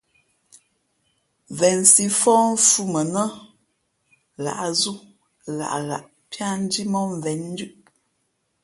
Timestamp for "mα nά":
2.93-3.23